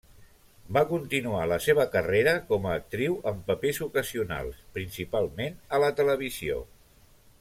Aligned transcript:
Va 0.77 0.81
continuar 0.91 1.41
la 1.51 1.59
seva 1.65 1.85
carrera 1.95 2.33
com 2.51 2.65
a 2.69 2.71
actriu 2.77 3.17
en 3.33 3.43
papers 3.51 3.81
ocasionals, 3.89 4.65
principalment 4.79 5.61
a 5.79 5.83
la 5.85 5.93
televisió. 6.01 6.59